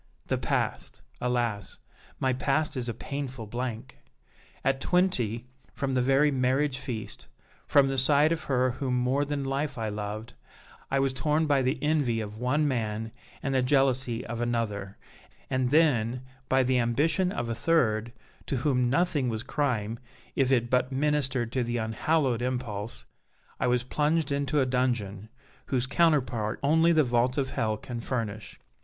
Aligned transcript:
The 0.25 0.37
past! 0.39 1.03
alas! 1.21 1.77
my 2.19 2.33
past 2.33 2.75
is 2.75 2.89
a 2.89 2.93
painful 2.95 3.45
blank! 3.45 3.99
At 4.63 4.81
twenty, 4.81 5.45
from 5.75 5.93
the 5.93 6.01
very 6.01 6.31
marriage 6.31 6.79
feast, 6.79 7.27
from 7.67 7.87
the 7.87 7.99
side 7.99 8.31
of 8.31 8.45
her 8.45 8.71
whom 8.71 8.97
more 8.97 9.23
than 9.25 9.43
life 9.45 9.77
I 9.77 9.89
loved, 9.89 10.33
I 10.89 10.97
was 10.97 11.13
torn 11.13 11.45
by 11.45 11.61
the 11.61 11.77
envy 11.83 12.19
of 12.19 12.35
one 12.39 12.67
man 12.67 13.11
and 13.43 13.53
the 13.53 13.61
jealousy 13.61 14.25
of 14.25 14.41
another, 14.41 14.97
and 15.51 15.69
then, 15.69 16.23
by 16.49 16.63
the 16.63 16.79
ambition 16.79 17.31
of 17.31 17.47
a 17.47 17.53
third, 17.53 18.11
to 18.47 18.55
whom 18.57 18.89
nothing 18.89 19.29
was 19.29 19.43
crime 19.43 19.99
if 20.35 20.51
it 20.51 20.67
but 20.71 20.91
ministered 20.91 21.51
to 21.51 21.63
that 21.63 21.77
unhallowed 21.77 22.41
impulse, 22.41 23.05
I 23.59 23.67
was 23.67 23.83
plunged 23.83 24.31
into 24.31 24.59
a 24.61 24.65
dungeon, 24.65 25.29
whose 25.67 25.85
counterpart 25.85 26.59
only 26.63 26.91
the 26.91 27.03
vaults 27.03 27.37
of 27.37 27.51
hell 27.51 27.77
can 27.77 27.99
furnish. 27.99 28.59